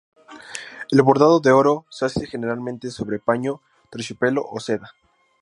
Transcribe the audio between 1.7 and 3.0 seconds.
se hace generalmente